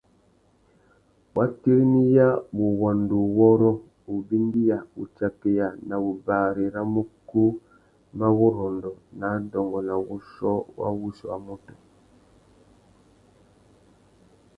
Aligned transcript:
Wa 1.35 1.45
tirimiya 1.59 2.27
wuwanduwôrrô, 2.57 3.71
wubindiya, 4.07 4.77
wutsakeya 4.95 5.67
na 5.87 5.95
wubari 6.03 6.65
râ 6.73 6.83
mukú 6.93 7.41
mà 8.17 8.27
wurrôndô 8.37 8.91
nà 9.19 9.25
adôngô 9.37 9.79
nà 9.87 9.95
wuchiô 10.07 10.53
wa 10.79 10.87
wussi 10.99 11.23
wa 11.29 11.37
MUTU. 11.45 11.73